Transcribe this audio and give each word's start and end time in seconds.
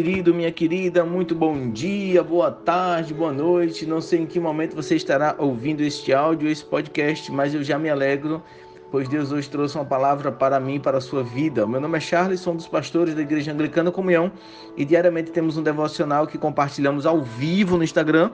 querido, 0.00 0.32
minha 0.32 0.52
querida, 0.52 1.04
muito 1.04 1.34
bom 1.34 1.72
dia, 1.72 2.22
boa 2.22 2.52
tarde, 2.52 3.12
boa 3.12 3.32
noite. 3.32 3.84
Não 3.84 4.00
sei 4.00 4.20
em 4.20 4.26
que 4.26 4.38
momento 4.38 4.76
você 4.76 4.94
estará 4.94 5.34
ouvindo 5.36 5.80
este 5.80 6.12
áudio, 6.12 6.48
esse 6.48 6.64
podcast, 6.64 7.32
mas 7.32 7.52
eu 7.52 7.64
já 7.64 7.76
me 7.80 7.90
alegro, 7.90 8.40
pois 8.92 9.08
Deus 9.08 9.32
hoje 9.32 9.50
trouxe 9.50 9.74
uma 9.74 9.84
palavra 9.84 10.30
para 10.30 10.60
mim, 10.60 10.78
para 10.78 10.98
a 10.98 11.00
sua 11.00 11.24
vida. 11.24 11.66
Meu 11.66 11.80
nome 11.80 11.98
é 11.98 12.00
Charles, 12.00 12.38
sou 12.38 12.52
um 12.52 12.56
dos 12.56 12.68
pastores 12.68 13.12
da 13.12 13.22
Igreja 13.22 13.50
Anglicana 13.50 13.90
Comunhão 13.90 14.30
e 14.76 14.84
diariamente 14.84 15.32
temos 15.32 15.56
um 15.56 15.64
devocional 15.64 16.28
que 16.28 16.38
compartilhamos 16.38 17.04
ao 17.04 17.20
vivo 17.20 17.76
no 17.76 17.82
Instagram, 17.82 18.30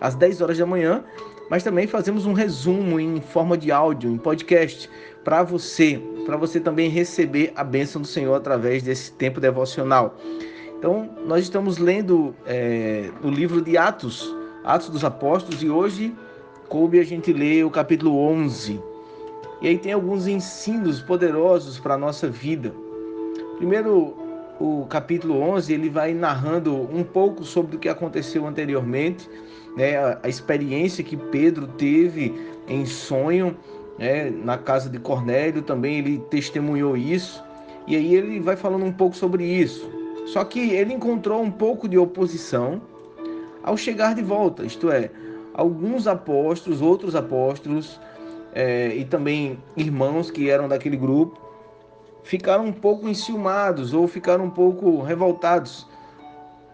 às 0.00 0.14
10 0.14 0.40
horas 0.40 0.56
da 0.56 0.64
manhã, 0.64 1.04
mas 1.50 1.62
também 1.62 1.86
fazemos 1.86 2.24
um 2.24 2.32
resumo 2.32 2.98
em 2.98 3.20
forma 3.20 3.58
de 3.58 3.70
áudio, 3.70 4.10
em 4.10 4.16
podcast, 4.16 4.88
para 5.22 5.42
você, 5.42 6.00
para 6.24 6.38
você 6.38 6.58
também 6.58 6.88
receber 6.88 7.52
a 7.54 7.62
bênção 7.62 8.00
do 8.00 8.08
Senhor 8.08 8.34
através 8.34 8.82
desse 8.82 9.12
tempo 9.12 9.42
devocional. 9.42 10.16
Então, 10.82 11.08
nós 11.24 11.44
estamos 11.44 11.78
lendo 11.78 12.34
é, 12.44 13.08
o 13.22 13.28
livro 13.28 13.62
de 13.62 13.78
Atos, 13.78 14.34
Atos 14.64 14.88
dos 14.88 15.04
Apóstolos, 15.04 15.62
e 15.62 15.70
hoje 15.70 16.12
coube 16.68 16.98
a 16.98 17.04
gente 17.04 17.32
ler 17.32 17.64
o 17.64 17.70
capítulo 17.70 18.18
11. 18.18 18.82
E 19.60 19.68
aí 19.68 19.78
tem 19.78 19.92
alguns 19.92 20.26
ensinos 20.26 21.00
poderosos 21.00 21.78
para 21.78 21.94
a 21.94 21.96
nossa 21.96 22.28
vida. 22.28 22.74
Primeiro, 23.58 24.16
o 24.58 24.84
capítulo 24.90 25.40
11, 25.40 25.72
ele 25.72 25.88
vai 25.88 26.12
narrando 26.12 26.74
um 26.92 27.04
pouco 27.04 27.44
sobre 27.44 27.76
o 27.76 27.78
que 27.78 27.88
aconteceu 27.88 28.44
anteriormente, 28.44 29.30
né, 29.76 30.16
a, 30.20 30.28
experiência 30.28 31.04
que 31.04 31.16
Pedro 31.16 31.68
teve 31.68 32.34
em 32.66 32.84
sonho, 32.86 33.56
né, 33.96 34.30
na 34.30 34.58
casa 34.58 34.90
de 34.90 34.98
Cornélio 34.98 35.62
também 35.62 35.98
ele 35.98 36.18
testemunhou 36.28 36.96
isso. 36.96 37.40
E 37.86 37.94
aí 37.94 38.16
ele 38.16 38.40
vai 38.40 38.56
falando 38.56 38.84
um 38.84 38.92
pouco 38.92 39.14
sobre 39.14 39.44
isso. 39.44 40.01
Só 40.26 40.44
que 40.44 40.70
ele 40.70 40.94
encontrou 40.94 41.42
um 41.42 41.50
pouco 41.50 41.88
de 41.88 41.98
oposição 41.98 42.80
ao 43.62 43.76
chegar 43.76 44.14
de 44.14 44.22
volta, 44.22 44.64
isto 44.64 44.90
é, 44.90 45.10
alguns 45.54 46.06
apóstolos, 46.06 46.80
outros 46.80 47.14
apóstolos 47.14 48.00
é, 48.52 48.94
e 48.94 49.04
também 49.04 49.58
irmãos 49.76 50.30
que 50.30 50.50
eram 50.50 50.68
daquele 50.68 50.96
grupo 50.96 51.40
ficaram 52.22 52.66
um 52.66 52.72
pouco 52.72 53.08
enciumados 53.08 53.92
ou 53.92 54.06
ficaram 54.06 54.44
um 54.44 54.50
pouco 54.50 55.00
revoltados, 55.02 55.86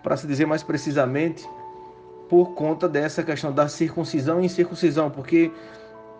para 0.02 0.16
se 0.16 0.26
dizer 0.26 0.46
mais 0.46 0.62
precisamente, 0.62 1.48
por 2.28 2.50
conta 2.50 2.88
dessa 2.88 3.22
questão 3.22 3.50
da 3.52 3.68
circuncisão 3.68 4.40
e 4.40 4.46
incircuncisão, 4.46 5.10
porque 5.10 5.50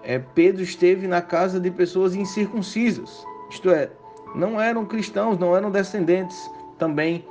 é, 0.02 0.18
Pedro 0.18 0.62
esteve 0.62 1.06
na 1.06 1.20
casa 1.20 1.60
de 1.60 1.70
pessoas 1.70 2.14
incircuncisas, 2.14 3.22
isto 3.50 3.70
é, 3.70 3.90
não 4.34 4.60
eram 4.60 4.84
cristãos, 4.84 5.38
não 5.38 5.56
eram 5.56 5.70
descendentes 5.70 6.50
também 6.78 7.24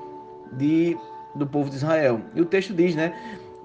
de, 0.52 0.98
do 1.36 1.48
povo 1.48 1.70
de 1.70 1.78
Israel. 1.78 2.22
E 2.36 2.42
o 2.42 2.46
texto 2.46 2.74
diz, 2.74 2.96
né? 2.96 3.14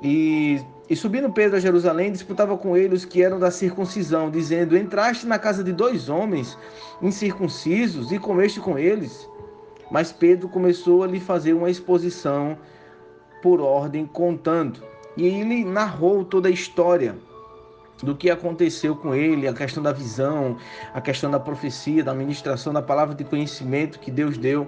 E, 0.02 0.60
e 0.88 0.96
subindo 0.96 1.30
Pedro 1.30 1.56
a 1.56 1.60
Jerusalém, 1.60 2.10
disputava 2.10 2.56
com 2.56 2.76
ele 2.76 2.94
os 2.94 3.04
que 3.04 3.22
eram 3.22 3.38
da 3.38 3.50
circuncisão, 3.50 4.30
dizendo: 4.30 4.76
Entraste 4.76 5.26
na 5.26 5.38
casa 5.38 5.62
de 5.62 5.72
dois 5.72 6.08
homens 6.08 6.58
incircuncisos 7.00 8.10
e 8.10 8.18
comeste 8.18 8.60
com 8.60 8.78
eles. 8.78 9.28
Mas 9.90 10.10
Pedro 10.10 10.48
começou 10.48 11.02
a 11.02 11.06
lhe 11.06 11.20
fazer 11.20 11.52
uma 11.52 11.70
exposição 11.70 12.56
por 13.42 13.60
ordem, 13.60 14.06
contando. 14.06 14.82
E 15.16 15.26
ele 15.26 15.64
narrou 15.64 16.24
toda 16.24 16.48
a 16.48 16.50
história 16.50 17.16
do 18.02 18.16
que 18.16 18.30
aconteceu 18.30 18.96
com 18.96 19.14
ele, 19.14 19.46
a 19.46 19.52
questão 19.52 19.82
da 19.82 19.92
visão, 19.92 20.56
a 20.92 21.00
questão 21.00 21.30
da 21.30 21.38
profecia, 21.38 22.02
da 22.02 22.14
ministração 22.14 22.72
da 22.72 22.82
palavra 22.82 23.14
de 23.14 23.22
conhecimento 23.22 24.00
que 24.00 24.10
Deus 24.10 24.36
deu 24.38 24.66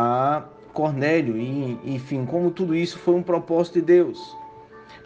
a 0.00 0.44
Cornélio, 0.72 1.36
e 1.36 1.76
enfim, 1.84 2.24
como 2.24 2.52
tudo 2.52 2.72
isso 2.72 3.00
foi 3.00 3.16
um 3.16 3.22
propósito 3.22 3.74
de 3.74 3.82
Deus. 3.82 4.36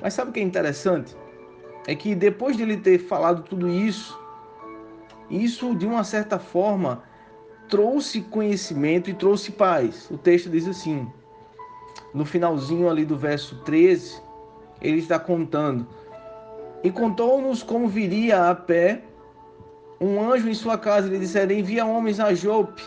Mas 0.02 0.12
sabe 0.12 0.30
o 0.30 0.34
que 0.34 0.40
é 0.40 0.42
interessante? 0.42 1.16
É 1.86 1.94
que 1.94 2.14
depois 2.14 2.58
de 2.58 2.62
ele 2.62 2.76
ter 2.76 2.98
falado 2.98 3.42
tudo 3.42 3.70
isso, 3.70 4.18
isso 5.30 5.74
de 5.74 5.86
uma 5.86 6.04
certa 6.04 6.38
forma 6.38 7.02
trouxe 7.70 8.20
conhecimento 8.20 9.08
e 9.08 9.14
trouxe 9.14 9.52
paz. 9.52 10.10
O 10.10 10.18
texto 10.18 10.50
diz 10.50 10.68
assim, 10.68 11.10
no 12.12 12.26
finalzinho 12.26 12.90
ali 12.90 13.06
do 13.06 13.16
verso 13.16 13.56
13, 13.64 14.20
ele 14.78 14.98
está 14.98 15.18
contando 15.18 15.86
e 16.84 16.90
contou-nos 16.90 17.62
como 17.62 17.88
viria 17.88 18.50
a 18.50 18.54
pé 18.54 19.04
um 19.98 20.20
anjo 20.20 20.50
em 20.50 20.54
sua 20.54 20.76
casa. 20.76 21.06
Ele 21.06 21.20
disseram: 21.20 21.54
Envia 21.54 21.86
homens 21.86 22.20
a 22.20 22.34
Jope. 22.34 22.82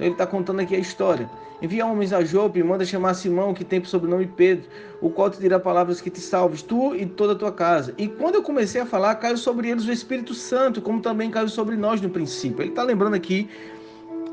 Então 0.00 0.06
ele 0.06 0.14
está 0.14 0.26
contando 0.26 0.60
aqui 0.60 0.74
a 0.74 0.78
história. 0.78 1.28
Envia 1.60 1.84
homens 1.84 2.10
a 2.14 2.24
Jope 2.24 2.58
e 2.58 2.62
manda 2.62 2.86
chamar 2.86 3.12
Simão, 3.12 3.52
que 3.52 3.62
tem 3.62 3.82
por 3.82 3.86
sobrenome 3.86 4.26
Pedro, 4.26 4.64
o 4.98 5.10
qual 5.10 5.28
te 5.28 5.38
dirá 5.38 5.60
palavras 5.60 6.00
que 6.00 6.08
te 6.08 6.20
salves, 6.20 6.62
tu 6.62 6.96
e 6.96 7.04
toda 7.04 7.34
a 7.34 7.36
tua 7.36 7.52
casa. 7.52 7.92
E 7.98 8.08
quando 8.08 8.36
eu 8.36 8.42
comecei 8.42 8.80
a 8.80 8.86
falar, 8.86 9.14
caiu 9.16 9.36
sobre 9.36 9.68
eles 9.68 9.86
o 9.86 9.92
Espírito 9.92 10.32
Santo, 10.32 10.80
como 10.80 11.02
também 11.02 11.30
caiu 11.30 11.50
sobre 11.50 11.76
nós 11.76 12.00
no 12.00 12.08
princípio. 12.08 12.62
Ele 12.62 12.70
está 12.70 12.82
lembrando 12.82 13.12
aqui 13.12 13.46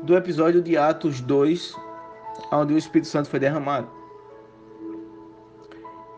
do 0.02 0.16
episódio 0.16 0.62
de 0.62 0.74
Atos 0.78 1.20
2, 1.20 1.74
onde 2.50 2.72
o 2.72 2.78
Espírito 2.78 3.08
Santo 3.08 3.28
foi 3.28 3.38
derramado. 3.38 3.88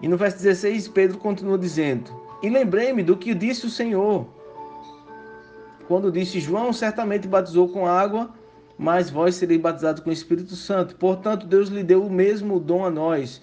E 0.01 0.07
no 0.07 0.17
verso 0.17 0.37
16, 0.37 0.87
Pedro 0.87 1.19
continua 1.19 1.59
dizendo: 1.59 2.09
e 2.41 2.49
lembrei-me 2.49 3.03
do 3.03 3.17
que 3.17 3.35
disse 3.35 3.67
o 3.67 3.71
Senhor, 3.71 4.29
quando 5.89 6.13
disse: 6.13 6.39
João 6.39 6.73
certamente 6.73 7.27
batizou 7.27 7.69
com 7.69 7.85
água, 7.85 8.31
mas 8.81 9.11
vós 9.11 9.35
sereis 9.35 9.61
batizados 9.61 10.03
com 10.03 10.09
o 10.09 10.13
Espírito 10.13 10.57
Santo. 10.57 10.97
Portanto, 10.97 11.47
Deus 11.47 11.69
lhe 11.69 11.83
deu 11.83 12.03
o 12.03 12.11
mesmo 12.11 12.59
dom 12.59 12.83
a 12.83 12.91
nós. 12.91 13.39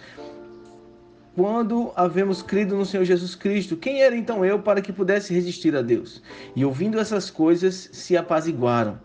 Quando 1.35 1.91
havemos 1.95 2.41
crido 2.41 2.75
no 2.75 2.83
Senhor 2.83 3.03
Jesus 3.03 3.35
Cristo, 3.35 3.77
quem 3.77 4.01
era 4.01 4.15
então 4.15 4.43
eu 4.43 4.57
para 4.57 4.81
que 4.81 4.91
pudesse 4.91 5.31
resistir 5.31 5.75
a 5.75 5.83
Deus? 5.83 6.23
E 6.55 6.65
ouvindo 6.65 6.99
essas 6.99 7.29
coisas, 7.29 7.87
se 7.93 8.17
apaziguaram 8.17 8.99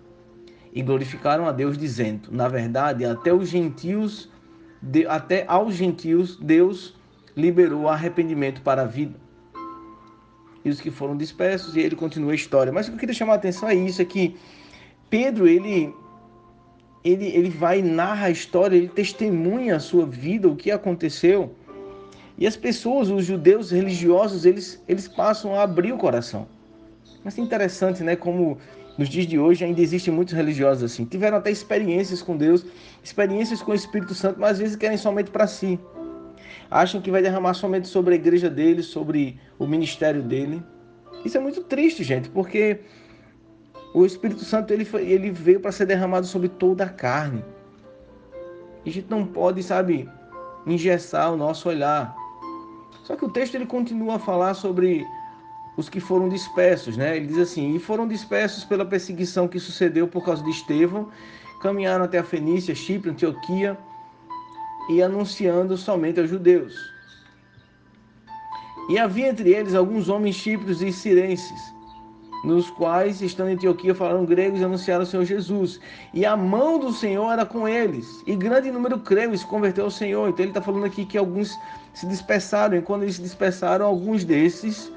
e 0.72 0.80
glorificaram 0.80 1.46
a 1.46 1.52
Deus, 1.52 1.76
dizendo: 1.76 2.30
Na 2.32 2.48
verdade, 2.48 3.04
até 3.04 3.30
os 3.30 3.50
gentios, 3.50 4.30
até 5.10 5.44
aos 5.46 5.74
gentios, 5.74 6.36
Deus 6.36 6.94
liberou 7.36 7.88
arrependimento 7.88 8.62
para 8.62 8.82
a 8.82 8.86
vida 8.86 9.20
e 10.64 10.70
os 10.70 10.80
que 10.80 10.90
foram 10.90 11.14
dispersos, 11.14 11.76
e 11.76 11.80
ele 11.80 11.96
continua 11.96 12.32
a 12.32 12.34
história. 12.34 12.72
Mas 12.72 12.86
o 12.86 12.90
que 12.90 12.96
eu 12.96 13.00
queria 13.00 13.14
chamar 13.14 13.34
a 13.34 13.36
atenção 13.36 13.68
é 13.68 13.74
isso, 13.74 14.00
é 14.00 14.04
que 14.04 14.36
Pedro, 15.12 15.46
ele, 15.46 15.94
ele, 17.04 17.26
ele 17.26 17.50
vai 17.50 17.82
narra 17.82 18.26
a 18.26 18.30
história, 18.30 18.76
ele 18.76 18.88
testemunha 18.88 19.76
a 19.76 19.80
sua 19.80 20.06
vida, 20.06 20.48
o 20.48 20.56
que 20.56 20.70
aconteceu, 20.70 21.54
e 22.38 22.46
as 22.46 22.56
pessoas, 22.56 23.10
os 23.10 23.24
judeus 23.24 23.70
religiosos, 23.70 24.44
eles, 24.44 24.82
eles 24.88 25.06
passam 25.06 25.54
a 25.54 25.62
abrir 25.62 25.92
o 25.92 25.98
coração. 25.98 26.46
Mas 27.24 27.38
é 27.38 27.40
interessante, 27.40 28.02
né, 28.02 28.16
como 28.16 28.58
nos 28.98 29.08
dias 29.08 29.26
de 29.26 29.38
hoje 29.38 29.64
ainda 29.64 29.80
existem 29.80 30.12
muitos 30.12 30.34
religiosos 30.34 30.84
assim, 30.84 31.04
tiveram 31.04 31.38
até 31.38 31.50
experiências 31.50 32.20
com 32.20 32.36
Deus, 32.36 32.64
experiências 33.02 33.62
com 33.62 33.72
o 33.72 33.74
Espírito 33.74 34.14
Santo, 34.14 34.38
mas 34.38 34.52
às 34.52 34.58
vezes 34.58 34.76
querem 34.76 34.98
somente 34.98 35.30
para 35.30 35.46
si 35.46 35.78
acham 36.72 37.00
que 37.00 37.10
vai 37.10 37.22
derramar 37.22 37.54
somente 37.54 37.86
sobre 37.86 38.14
a 38.14 38.16
igreja 38.16 38.48
dele, 38.48 38.82
sobre 38.82 39.38
o 39.58 39.66
ministério 39.66 40.22
dele. 40.22 40.62
Isso 41.24 41.36
é 41.36 41.40
muito 41.40 41.62
triste, 41.62 42.02
gente, 42.02 42.30
porque 42.30 42.80
o 43.94 44.06
Espírito 44.06 44.44
Santo 44.44 44.72
ele, 44.72 44.84
foi, 44.84 45.06
ele 45.06 45.30
veio 45.30 45.60
para 45.60 45.72
ser 45.72 45.86
derramado 45.86 46.26
sobre 46.26 46.48
toda 46.48 46.84
a 46.84 46.88
carne. 46.88 47.44
E 48.84 48.90
a 48.90 48.92
gente 48.92 49.10
não 49.10 49.26
pode, 49.26 49.62
sabe, 49.62 50.08
engessar 50.66 51.32
o 51.32 51.36
nosso 51.36 51.68
olhar. 51.68 52.14
Só 53.04 53.16
que 53.16 53.24
o 53.24 53.30
texto 53.30 53.54
ele 53.54 53.66
continua 53.66 54.16
a 54.16 54.18
falar 54.18 54.54
sobre 54.54 55.06
os 55.76 55.88
que 55.88 56.00
foram 56.00 56.28
dispersos, 56.28 56.96
né? 56.96 57.16
Ele 57.16 57.26
diz 57.26 57.38
assim: 57.38 57.74
"E 57.74 57.78
foram 57.78 58.06
dispersos 58.06 58.64
pela 58.64 58.84
perseguição 58.84 59.48
que 59.48 59.58
sucedeu 59.58 60.08
por 60.08 60.24
causa 60.24 60.42
de 60.42 60.50
Estevão, 60.50 61.08
caminharam 61.60 62.04
até 62.04 62.18
a 62.18 62.24
Fenícia, 62.24 62.74
Chipre, 62.74 63.10
Antioquia, 63.10 63.78
e 64.88 65.02
anunciando 65.02 65.76
somente 65.76 66.18
aos 66.18 66.28
judeus. 66.28 66.74
E 68.88 68.98
havia 68.98 69.28
entre 69.28 69.50
eles 69.50 69.74
alguns 69.74 70.08
homens 70.08 70.34
chipros 70.34 70.82
e 70.82 70.92
sirenses, 70.92 71.72
nos 72.44 72.68
quais, 72.70 73.22
estando 73.22 73.50
em 73.50 73.54
Antioquia, 73.54 73.94
falaram 73.94 74.24
gregos 74.24 74.60
e 74.60 74.64
anunciaram 74.64 75.04
o 75.04 75.06
Senhor 75.06 75.24
Jesus. 75.24 75.78
E 76.12 76.26
a 76.26 76.36
mão 76.36 76.78
do 76.78 76.92
Senhor 76.92 77.30
era 77.30 77.46
com 77.46 77.68
eles. 77.68 78.22
E 78.26 78.34
grande 78.34 78.70
número 78.70 78.98
creu 78.98 79.32
e 79.32 79.38
se 79.38 79.46
converteu 79.46 79.84
ao 79.84 79.90
Senhor. 79.90 80.28
Então 80.28 80.44
ele 80.44 80.50
está 80.50 80.60
falando 80.60 80.84
aqui 80.84 81.04
que 81.04 81.16
alguns 81.16 81.56
se 81.94 82.06
dispersaram. 82.06 82.76
E 82.76 82.82
quando 82.82 83.04
eles 83.04 83.16
se 83.16 83.22
dispersaram, 83.22 83.86
alguns 83.86 84.24
desses 84.24 84.92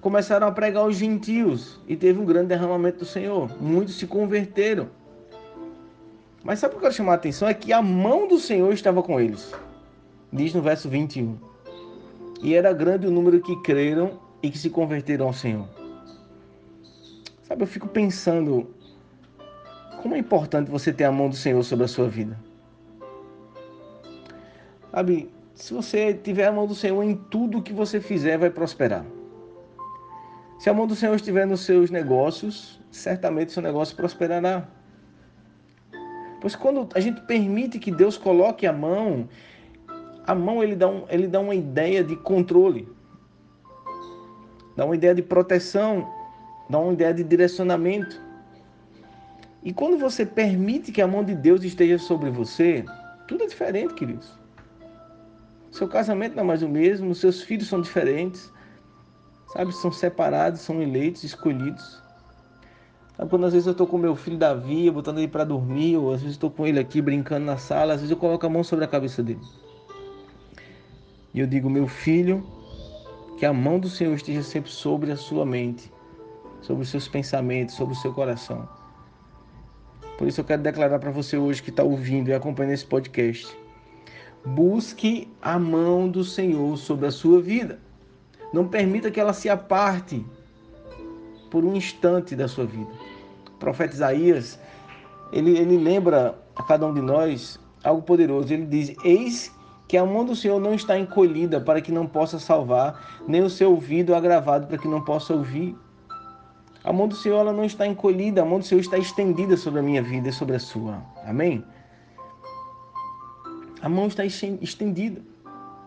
começaram 0.00 0.48
a 0.48 0.52
pregar 0.52 0.82
aos 0.82 0.96
gentios. 0.96 1.80
E 1.86 1.94
teve 1.94 2.18
um 2.18 2.24
grande 2.24 2.48
derramamento 2.48 2.98
do 2.98 3.04
Senhor. 3.04 3.50
Muitos 3.60 3.96
se 3.96 4.06
converteram. 4.06 4.88
Mas 6.42 6.58
sabe 6.58 6.74
o 6.74 6.78
que 6.78 6.78
eu 6.78 6.82
quero 6.82 6.94
chamar 6.94 7.12
a 7.12 7.16
atenção? 7.16 7.48
É 7.48 7.54
que 7.54 7.72
a 7.72 7.80
mão 7.80 8.26
do 8.26 8.38
Senhor 8.38 8.72
estava 8.72 9.02
com 9.02 9.20
eles. 9.20 9.54
Diz 10.32 10.52
no 10.52 10.62
verso 10.62 10.88
21. 10.88 11.36
E 12.42 12.54
era 12.54 12.72
grande 12.72 13.06
o 13.06 13.10
número 13.10 13.40
que 13.40 13.54
creram 13.62 14.18
e 14.42 14.50
que 14.50 14.58
se 14.58 14.70
converteram 14.70 15.26
ao 15.26 15.32
Senhor. 15.32 15.77
Sabe, 17.48 17.62
eu 17.62 17.66
fico 17.66 17.88
pensando 17.88 18.68
como 20.02 20.14
é 20.14 20.18
importante 20.18 20.70
você 20.70 20.92
ter 20.92 21.04
a 21.04 21.12
mão 21.12 21.30
do 21.30 21.34
Senhor 21.34 21.62
sobre 21.64 21.86
a 21.86 21.88
sua 21.88 22.06
vida. 22.06 22.38
Sabe, 24.90 25.30
se 25.54 25.72
você 25.72 26.12
tiver 26.12 26.46
a 26.46 26.52
mão 26.52 26.66
do 26.66 26.74
Senhor 26.74 27.02
em 27.02 27.16
tudo 27.16 27.62
que 27.62 27.72
você 27.72 28.00
fizer, 28.00 28.36
vai 28.36 28.50
prosperar. 28.50 29.04
Se 30.58 30.68
a 30.68 30.74
mão 30.74 30.86
do 30.86 30.94
Senhor 30.94 31.14
estiver 31.14 31.46
nos 31.46 31.60
seus 31.60 31.90
negócios, 31.90 32.78
certamente 32.90 33.52
seu 33.52 33.62
negócio 33.62 33.96
prosperará. 33.96 34.68
Pois 36.40 36.54
quando 36.54 36.88
a 36.94 37.00
gente 37.00 37.20
permite 37.22 37.78
que 37.78 37.90
Deus 37.90 38.18
coloque 38.18 38.66
a 38.66 38.72
mão, 38.72 39.28
a 40.26 40.34
mão 40.34 40.62
ele 40.62 40.76
dá, 40.76 40.86
um, 40.86 41.06
ele 41.08 41.26
dá 41.26 41.40
uma 41.40 41.54
ideia 41.54 42.04
de 42.04 42.14
controle, 42.14 42.88
dá 44.76 44.84
uma 44.84 44.94
ideia 44.94 45.14
de 45.14 45.22
proteção, 45.22 46.17
dá 46.68 46.78
uma 46.78 46.92
ideia 46.92 47.14
de 47.14 47.24
direcionamento. 47.24 48.20
E 49.62 49.72
quando 49.72 49.98
você 49.98 50.24
permite 50.24 50.92
que 50.92 51.02
a 51.02 51.06
mão 51.06 51.24
de 51.24 51.34
Deus 51.34 51.64
esteja 51.64 51.98
sobre 51.98 52.30
você, 52.30 52.84
tudo 53.26 53.44
é 53.44 53.46
diferente, 53.46 53.94
queridos. 53.94 54.38
Seu 55.70 55.88
casamento 55.88 56.34
não 56.34 56.42
é 56.42 56.46
mais 56.46 56.62
o 56.62 56.68
mesmo, 56.68 57.14
seus 57.14 57.42
filhos 57.42 57.68
são 57.68 57.80
diferentes, 57.80 58.50
sabe? 59.52 59.72
São 59.72 59.92
separados, 59.92 60.60
são 60.60 60.80
eleitos, 60.80 61.24
escolhidos. 61.24 62.02
Sabe, 63.16 63.30
quando 63.30 63.46
às 63.46 63.52
vezes 63.52 63.66
eu 63.66 63.72
estou 63.72 63.86
com 63.86 63.98
meu 63.98 64.14
filho 64.14 64.38
Davi, 64.38 64.90
botando 64.90 65.18
ele 65.18 65.28
para 65.28 65.44
dormir, 65.44 65.96
ou 65.96 66.12
às 66.12 66.20
vezes 66.20 66.36
estou 66.36 66.50
com 66.50 66.66
ele 66.66 66.78
aqui 66.78 67.02
brincando 67.02 67.44
na 67.44 67.56
sala, 67.56 67.94
às 67.94 68.00
vezes 68.00 68.10
eu 68.10 68.16
coloco 68.16 68.46
a 68.46 68.48
mão 68.48 68.62
sobre 68.62 68.84
a 68.84 68.88
cabeça 68.88 69.22
dele. 69.22 69.40
E 71.34 71.40
eu 71.40 71.46
digo, 71.46 71.68
meu 71.68 71.86
filho, 71.86 72.46
que 73.38 73.44
a 73.44 73.52
mão 73.52 73.78
do 73.78 73.88
Senhor 73.88 74.14
esteja 74.14 74.42
sempre 74.42 74.70
sobre 74.70 75.12
a 75.12 75.16
sua 75.16 75.44
mente, 75.44 75.92
sobre 76.60 76.82
os 76.82 76.88
seus 76.88 77.08
pensamentos, 77.08 77.74
sobre 77.74 77.94
o 77.94 77.96
seu 77.96 78.12
coração. 78.12 78.68
Por 80.16 80.26
isso 80.26 80.40
eu 80.40 80.44
quero 80.44 80.62
declarar 80.62 80.98
para 80.98 81.10
você 81.10 81.36
hoje 81.36 81.62
que 81.62 81.70
está 81.70 81.82
ouvindo 81.82 82.28
e 82.28 82.34
acompanhando 82.34 82.72
esse 82.72 82.84
podcast. 82.84 83.56
Busque 84.44 85.30
a 85.40 85.58
mão 85.58 86.08
do 86.08 86.24
Senhor 86.24 86.76
sobre 86.76 87.06
a 87.06 87.10
sua 87.10 87.40
vida. 87.40 87.78
Não 88.52 88.66
permita 88.66 89.10
que 89.10 89.20
ela 89.20 89.32
se 89.32 89.48
aparte 89.48 90.24
por 91.50 91.64
um 91.64 91.74
instante 91.74 92.34
da 92.34 92.48
sua 92.48 92.66
vida. 92.66 92.90
O 93.48 93.58
profeta 93.58 93.94
Isaías, 93.94 94.58
ele, 95.32 95.56
ele 95.58 95.76
lembra 95.76 96.36
a 96.56 96.62
cada 96.62 96.86
um 96.86 96.94
de 96.94 97.00
nós 97.00 97.60
algo 97.84 98.02
poderoso. 98.02 98.52
Ele 98.52 98.66
diz: 98.66 98.94
Eis 99.04 99.52
que 99.86 99.96
a 99.96 100.04
mão 100.04 100.24
do 100.24 100.36
Senhor 100.36 100.60
não 100.60 100.74
está 100.74 100.98
encolhida 100.98 101.60
para 101.60 101.80
que 101.80 101.90
não 101.90 102.06
possa 102.06 102.38
salvar, 102.38 103.22
nem 103.26 103.42
o 103.42 103.50
seu 103.50 103.70
ouvido 103.70 104.14
agravado 104.14 104.66
para 104.66 104.78
que 104.78 104.88
não 104.88 105.02
possa 105.02 105.32
ouvir. 105.32 105.76
A 106.88 106.92
mão 106.92 107.06
do 107.06 107.14
Senhor 107.14 107.40
ela 107.40 107.52
não 107.52 107.66
está 107.66 107.86
encolhida, 107.86 108.40
a 108.40 108.46
mão 108.46 108.60
do 108.60 108.64
Senhor 108.64 108.80
está 108.80 108.96
estendida 108.96 109.58
sobre 109.58 109.80
a 109.80 109.82
minha 109.82 110.02
vida 110.02 110.30
e 110.30 110.32
sobre 110.32 110.56
a 110.56 110.58
sua. 110.58 111.02
Amém? 111.22 111.62
A 113.82 113.90
mão 113.90 114.06
está 114.06 114.24
estendida, 114.24 115.20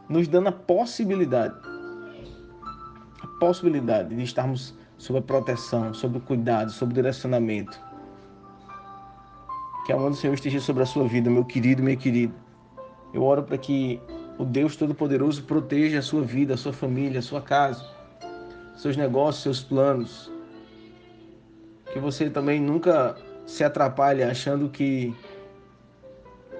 nos 0.07 0.27
dando 0.27 0.49
a 0.49 0.51
possibilidade, 0.51 1.55
a 3.19 3.27
possibilidade 3.39 4.13
de 4.13 4.21
estarmos 4.21 4.75
sob 4.99 5.17
a 5.17 5.23
proteção, 5.23 5.91
sob 5.91 6.19
o 6.19 6.21
cuidado, 6.21 6.69
sob 6.69 6.91
o 6.91 6.93
direcionamento. 6.93 7.81
Que 9.87 9.93
a 9.93 9.97
mão 9.97 10.11
do 10.11 10.15
Senhor 10.15 10.35
esteja 10.35 10.59
sobre 10.59 10.83
a 10.83 10.85
sua 10.85 11.07
vida, 11.07 11.31
meu 11.31 11.43
querido, 11.43 11.81
meu 11.81 11.97
querido. 11.97 12.35
Eu 13.11 13.23
oro 13.23 13.41
para 13.41 13.57
que 13.57 13.99
o 14.37 14.45
Deus 14.45 14.75
Todo-Poderoso 14.75 15.45
proteja 15.45 15.97
a 15.97 16.03
sua 16.03 16.21
vida, 16.21 16.53
a 16.53 16.57
sua 16.57 16.73
família, 16.73 17.17
a 17.17 17.23
sua 17.23 17.41
casa, 17.41 17.83
seus 18.75 18.95
negócios, 18.95 19.41
seus 19.41 19.61
planos. 19.61 20.31
Que 21.91 21.99
você 21.99 22.29
também 22.29 22.59
nunca 22.59 23.15
se 23.45 23.63
atrapalhe 23.63 24.23
achando 24.23 24.69
que 24.69 25.13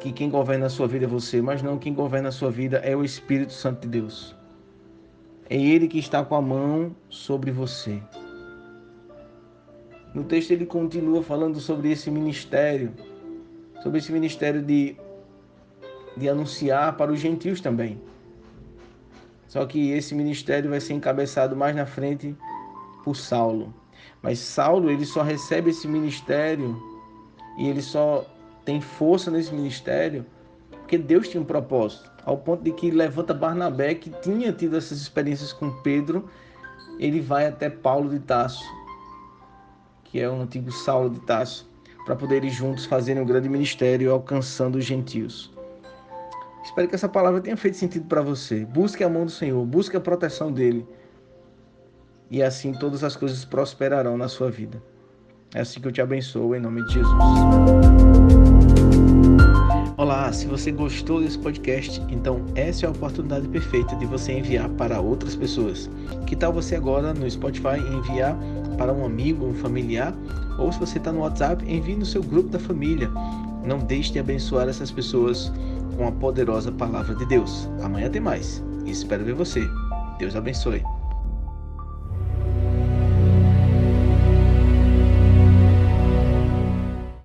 que 0.01 0.11
quem 0.11 0.31
governa 0.31 0.65
a 0.65 0.69
sua 0.69 0.87
vida 0.87 1.05
é 1.05 1.07
você, 1.07 1.43
mas 1.43 1.61
não 1.61 1.77
quem 1.77 1.93
governa 1.93 2.29
a 2.29 2.31
sua 2.31 2.49
vida 2.49 2.77
é 2.77 2.95
o 2.95 3.03
Espírito 3.03 3.53
Santo 3.53 3.81
de 3.81 3.87
Deus. 3.87 4.35
É 5.47 5.55
ele 5.55 5.87
que 5.87 5.99
está 5.99 6.25
com 6.25 6.33
a 6.33 6.41
mão 6.41 6.95
sobre 7.07 7.51
você. 7.51 8.01
No 10.13 10.23
texto 10.23 10.51
ele 10.51 10.65
continua 10.65 11.21
falando 11.21 11.59
sobre 11.59 11.91
esse 11.91 12.09
ministério, 12.09 12.91
sobre 13.83 13.99
esse 13.99 14.11
ministério 14.11 14.61
de, 14.61 14.97
de 16.17 16.27
anunciar 16.27 16.97
para 16.97 17.11
os 17.11 17.19
gentios 17.19 17.61
também. 17.61 18.01
Só 19.47 19.65
que 19.67 19.91
esse 19.91 20.15
ministério 20.15 20.69
vai 20.69 20.81
ser 20.81 20.93
encabeçado 20.93 21.55
mais 21.55 21.75
na 21.75 21.85
frente 21.85 22.35
por 23.03 23.15
Saulo. 23.15 23.71
Mas 24.21 24.39
Saulo 24.39 24.89
ele 24.89 25.05
só 25.05 25.21
recebe 25.21 25.69
esse 25.69 25.87
ministério 25.87 26.81
e 27.57 27.67
ele 27.67 27.81
só 27.81 28.25
tem 28.63 28.79
força 28.79 29.31
nesse 29.31 29.53
ministério 29.53 30.25
porque 30.71 30.97
Deus 30.97 31.27
tinha 31.27 31.41
um 31.41 31.45
propósito. 31.45 32.09
Ao 32.25 32.37
ponto 32.37 32.63
de 32.63 32.71
que 32.71 32.91
levanta 32.91 33.33
Barnabé, 33.33 33.95
que 33.95 34.09
tinha 34.21 34.51
tido 34.51 34.77
essas 34.77 34.99
experiências 34.99 35.51
com 35.51 35.71
Pedro, 35.81 36.29
ele 36.99 37.19
vai 37.19 37.47
até 37.47 37.69
Paulo 37.69 38.09
de 38.09 38.19
Tarso 38.19 38.63
que 40.11 40.19
é 40.19 40.29
o 40.29 40.41
antigo 40.41 40.71
Saulo 40.71 41.09
de 41.09 41.21
Tarso, 41.21 41.69
para 42.05 42.15
poderem 42.15 42.49
juntos 42.49 42.85
fazerem 42.85 43.23
um 43.23 43.25
grande 43.25 43.47
ministério 43.47 44.11
alcançando 44.11 44.77
os 44.77 44.83
gentios. 44.83 45.51
Espero 46.63 46.87
que 46.87 46.95
essa 46.95 47.07
palavra 47.07 47.39
tenha 47.39 47.55
feito 47.55 47.77
sentido 47.77 48.05
para 48.07 48.21
você. 48.21 48.65
Busque 48.65 49.03
a 49.03 49.09
mão 49.09 49.25
do 49.25 49.31
Senhor, 49.31 49.65
busque 49.65 49.95
a 49.95 50.01
proteção 50.01 50.51
dele. 50.51 50.85
E 52.31 52.41
assim 52.41 52.71
todas 52.71 53.03
as 53.03 53.13
coisas 53.13 53.43
prosperarão 53.43 54.17
na 54.17 54.29
sua 54.29 54.49
vida. 54.49 54.81
É 55.53 55.59
assim 55.59 55.81
que 55.81 55.87
eu 55.89 55.91
te 55.91 56.01
abençoo, 56.01 56.55
em 56.55 56.61
nome 56.61 56.81
de 56.85 56.93
Jesus. 56.93 57.13
Olá, 59.97 60.31
se 60.31 60.47
você 60.47 60.71
gostou 60.71 61.19
desse 61.19 61.37
podcast, 61.37 62.01
então 62.07 62.45
essa 62.55 62.85
é 62.85 62.87
a 62.87 62.91
oportunidade 62.91 63.49
perfeita 63.49 63.97
de 63.97 64.05
você 64.05 64.31
enviar 64.31 64.69
para 64.69 65.01
outras 65.01 65.35
pessoas. 65.35 65.89
Que 66.25 66.33
tal 66.33 66.53
você 66.53 66.77
agora 66.77 67.13
no 67.13 67.29
Spotify 67.29 67.77
enviar 67.91 68.33
para 68.77 68.93
um 68.93 69.05
amigo, 69.05 69.45
um 69.45 69.53
familiar, 69.53 70.15
ou 70.57 70.71
se 70.71 70.79
você 70.79 70.99
está 70.99 71.11
no 71.11 71.19
WhatsApp, 71.19 71.69
envie 71.69 71.97
no 71.97 72.05
seu 72.05 72.23
grupo 72.23 72.47
da 72.47 72.59
família. 72.59 73.11
Não 73.65 73.79
deixe 73.79 74.13
de 74.13 74.19
abençoar 74.19 74.69
essas 74.69 74.89
pessoas 74.89 75.51
com 75.97 76.07
a 76.07 76.11
poderosa 76.13 76.71
palavra 76.71 77.13
de 77.13 77.25
Deus. 77.25 77.69
Amanhã 77.83 78.09
tem 78.09 78.21
mais. 78.21 78.63
Espero 78.85 79.25
ver 79.25 79.33
você. 79.33 79.61
Deus 80.17 80.33
abençoe. 80.33 80.81